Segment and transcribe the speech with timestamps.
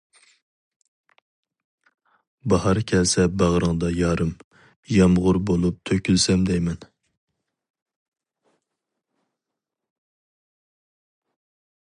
[2.53, 4.31] باھار كەلسە باغرىڭدا يارىم،
[4.95, 6.87] يامغۇر بولۇپ تۆكۈلسەم دەيمەن.